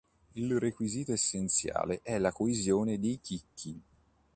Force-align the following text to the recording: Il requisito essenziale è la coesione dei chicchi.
Il 0.33 0.57
requisito 0.59 1.11
essenziale 1.11 1.99
è 2.01 2.17
la 2.17 2.31
coesione 2.31 2.97
dei 2.97 3.19
chicchi. 3.21 3.79